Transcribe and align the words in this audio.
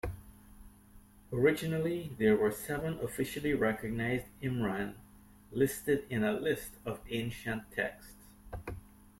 Originally 1.31 2.09
there 2.17 2.35
were 2.35 2.49
seven 2.49 2.97
officially 3.03 3.53
recognised 3.53 4.25
Immram 4.41 4.95
listed 5.51 6.05
in 6.09 6.23
a 6.23 6.33
list 6.33 6.71
of 6.87 7.01
ancient 7.11 7.71
texts. 7.71 8.15